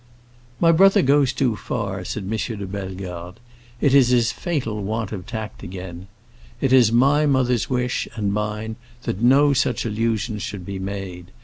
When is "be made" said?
10.65-11.29